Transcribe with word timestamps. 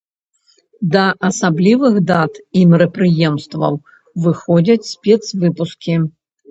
Да 0.95 1.03
асаблівых 1.29 1.93
дат 2.13 2.33
і 2.61 2.65
мерапрыемстваў 2.73 3.73
выходзяць 4.27 4.85
спецвыпускі. 4.95 5.93